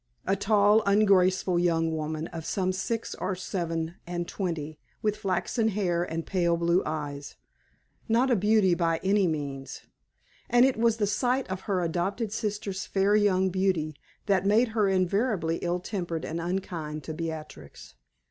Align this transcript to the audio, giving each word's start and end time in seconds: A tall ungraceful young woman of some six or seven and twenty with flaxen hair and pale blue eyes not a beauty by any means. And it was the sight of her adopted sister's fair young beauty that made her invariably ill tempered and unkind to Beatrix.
A 0.25 0.35
tall 0.35 0.81
ungraceful 0.87 1.59
young 1.59 1.95
woman 1.95 2.25
of 2.29 2.43
some 2.43 2.71
six 2.71 3.13
or 3.13 3.35
seven 3.35 3.97
and 4.07 4.27
twenty 4.27 4.79
with 5.03 5.15
flaxen 5.15 5.67
hair 5.67 6.03
and 6.03 6.25
pale 6.25 6.57
blue 6.57 6.81
eyes 6.87 7.35
not 8.09 8.31
a 8.31 8.35
beauty 8.35 8.73
by 8.73 8.99
any 9.03 9.27
means. 9.27 9.81
And 10.49 10.65
it 10.65 10.75
was 10.75 10.97
the 10.97 11.05
sight 11.05 11.47
of 11.51 11.61
her 11.69 11.81
adopted 11.83 12.33
sister's 12.33 12.87
fair 12.87 13.15
young 13.15 13.49
beauty 13.49 13.93
that 14.25 14.43
made 14.43 14.69
her 14.69 14.87
invariably 14.87 15.57
ill 15.57 15.79
tempered 15.79 16.25
and 16.25 16.41
unkind 16.41 17.03
to 17.03 17.13
Beatrix. 17.13 17.93